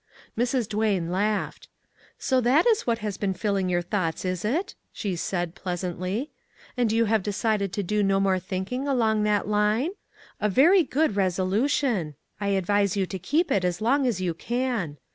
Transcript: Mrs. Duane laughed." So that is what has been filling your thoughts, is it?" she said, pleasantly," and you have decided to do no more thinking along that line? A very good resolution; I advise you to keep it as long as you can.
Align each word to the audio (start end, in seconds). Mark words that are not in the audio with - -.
Mrs. 0.35 0.67
Duane 0.67 1.11
laughed." 1.11 1.67
So 2.17 2.41
that 2.41 2.65
is 2.65 2.87
what 2.87 2.97
has 3.05 3.17
been 3.19 3.35
filling 3.35 3.69
your 3.69 3.83
thoughts, 3.83 4.25
is 4.25 4.43
it?" 4.43 4.73
she 4.91 5.15
said, 5.15 5.53
pleasantly," 5.53 6.31
and 6.75 6.91
you 6.91 7.05
have 7.05 7.21
decided 7.21 7.71
to 7.73 7.83
do 7.83 8.01
no 8.01 8.19
more 8.19 8.39
thinking 8.39 8.87
along 8.87 9.21
that 9.25 9.47
line? 9.47 9.91
A 10.39 10.49
very 10.49 10.81
good 10.81 11.15
resolution; 11.15 12.15
I 12.39 12.47
advise 12.47 12.97
you 12.97 13.05
to 13.05 13.19
keep 13.19 13.51
it 13.51 13.63
as 13.63 13.79
long 13.79 14.07
as 14.07 14.19
you 14.19 14.33
can. 14.33 14.97